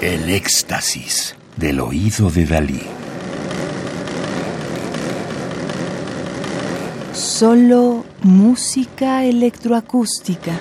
[0.00, 2.82] El éxtasis del oído de Dalí.
[7.12, 10.58] Solo música electroacústica.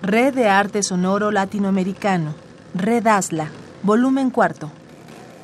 [0.00, 2.34] Red de Arte Sonoro Latinoamericano.
[2.74, 3.50] Red ASLA.
[3.82, 4.72] Volumen cuarto.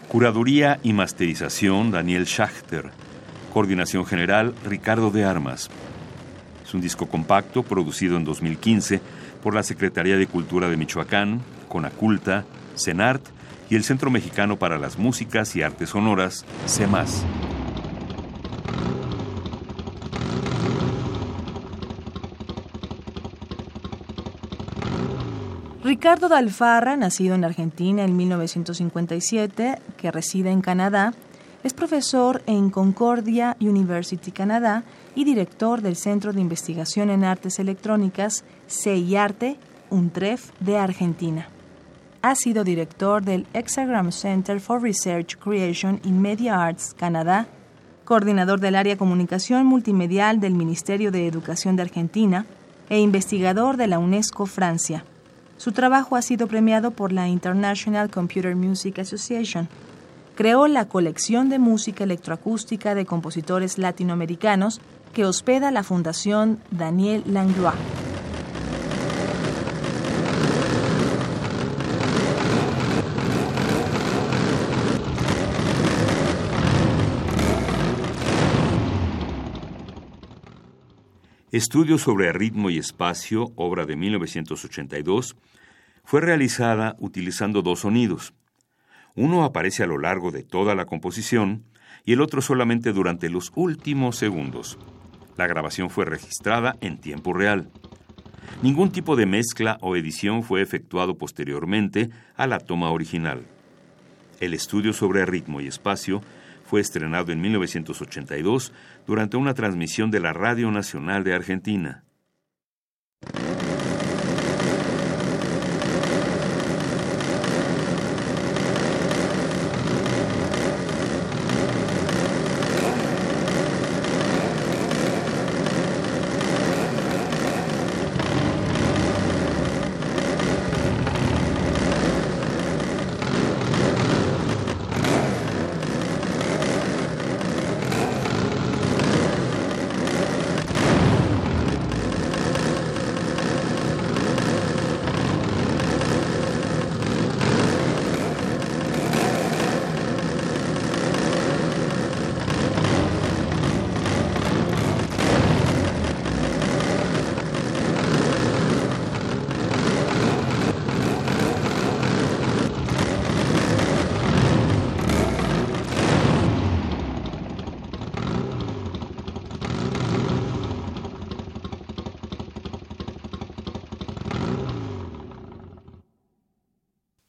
[0.09, 2.93] Curaduría y masterización Daniel Schachter.
[3.53, 5.69] Coordinación general Ricardo de Armas.
[6.65, 9.03] Es un disco compacto producido en 2015
[9.43, 13.23] por la Secretaría de Cultura de Michoacán, Conaculta, CENART
[13.69, 17.27] y el Centro Mexicano para las Músicas y Artes Sonoras, CEMAS.
[25.88, 31.14] Ricardo Dalfarra, nacido en Argentina en 1957, que reside en Canadá,
[31.64, 38.44] es profesor en Concordia University Canadá y director del Centro de Investigación en Artes Electrónicas
[38.69, 39.56] CIARTE,
[39.89, 41.48] UNTREF, de Argentina.
[42.20, 47.47] Ha sido director del Hexagram Center for Research Creation in Media Arts, Canadá,
[48.05, 52.44] coordinador del área Comunicación Multimedial del Ministerio de Educación de Argentina
[52.91, 55.03] e investigador de la UNESCO Francia.
[55.59, 59.69] Su trabajo ha sido premiado por la International Computer Music Association.
[60.37, 64.81] Creó la colección de música electroacústica de compositores latinoamericanos
[65.12, 67.75] que hospeda la Fundación Daniel Langlois.
[81.50, 85.34] Estudio sobre ritmo y espacio, obra de 1982,
[86.04, 88.34] fue realizada utilizando dos sonidos.
[89.14, 91.64] Uno aparece a lo largo de toda la composición
[92.04, 94.78] y el otro solamente durante los últimos segundos.
[95.38, 97.70] La grabación fue registrada en tiempo real.
[98.60, 103.47] Ningún tipo de mezcla o edición fue efectuado posteriormente a la toma original.
[104.41, 106.20] El estudio sobre ritmo y espacio
[106.69, 108.75] fue estrenado en 1982
[109.06, 112.05] durante una transmisión de la Radio Nacional de Argentina.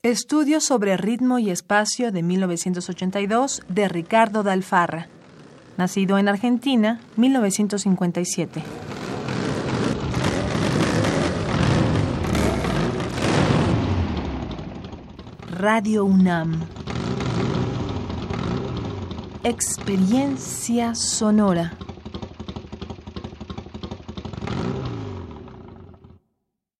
[0.09, 5.05] Estudio sobre ritmo y espacio de 1982 de Ricardo Dalfarra.
[5.77, 8.63] Nacido en Argentina, 1957.
[15.51, 16.59] Radio UNAM.
[19.43, 21.77] Experiencia sonora.